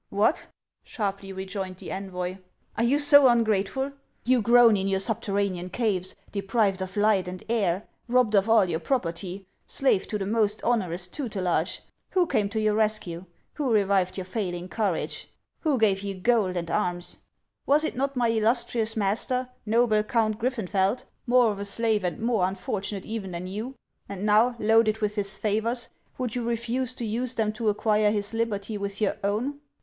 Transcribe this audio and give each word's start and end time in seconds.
"What!" 0.09 0.47
sharply 0.83 1.31
rejoined 1.31 1.77
the 1.77 1.91
envoy;" 1.91 2.37
are 2.75 2.83
you 2.83 2.97
so 2.97 3.27
un 3.27 3.43
grateful? 3.43 3.91
You 4.23 4.41
groan 4.41 4.75
in 4.75 4.87
your 4.87 4.99
subterranean 4.99 5.69
caves, 5.69 6.15
deprived 6.31 6.81
of 6.81 6.97
light 6.97 7.27
and 7.27 7.43
air, 7.47 7.87
robbed 8.07 8.33
of 8.33 8.49
all 8.49 8.65
your 8.65 8.79
property, 8.79 9.45
slaves 9.67 10.07
to 10.07 10.17
the 10.17 10.25
most 10.25 10.59
onerous 10.63 11.07
tutelage! 11.07 11.83
Who 12.13 12.25
came 12.25 12.49
to 12.49 12.59
your 12.59 12.73
rescue? 12.73 13.25
Who 13.53 13.69
revived 13.71 14.17
your 14.17 14.25
failing 14.25 14.69
courage? 14.69 15.31
Who 15.59 15.77
gave 15.77 16.01
you 16.01 16.15
gold 16.15 16.57
and 16.57 16.65
206 16.65 16.71
HANS 16.71 16.73
OF 16.73 17.19
ICELAND. 17.19 17.65
arms? 17.67 17.67
Was 17.67 17.83
it 17.83 17.95
not 17.95 18.15
my 18.15 18.29
illustrious 18.29 18.97
master, 18.97 19.49
noble 19.67 20.01
Count 20.01 20.39
Griffenfeld, 20.39 21.03
more 21.27 21.51
of 21.51 21.59
a 21.59 21.63
slave 21.63 22.03
and 22.03 22.19
more 22.19 22.47
unfortunate 22.47 23.05
even 23.05 23.29
than 23.29 23.45
you? 23.45 23.75
And 24.09 24.25
now, 24.25 24.55
loaded 24.57 24.97
with 24.97 25.13
his 25.13 25.37
favors, 25.37 25.89
would 26.17 26.33
you 26.33 26.43
refuse 26.43 26.95
to 26.95 27.05
use 27.05 27.35
them 27.35 27.53
to 27.53 27.69
acquire 27.69 28.09
his 28.09 28.33
liberty 28.33 28.79
with 28.79 28.99
your 28.99 29.15
own 29.23 29.59